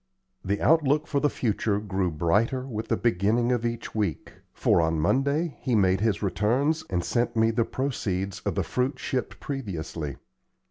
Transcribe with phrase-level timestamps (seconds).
[0.43, 4.99] The outlook for the future grew brighter with the beginning of each week; for on
[4.99, 10.17] Monday he made his returns and sent me the proceeds of the fruit shipped previously.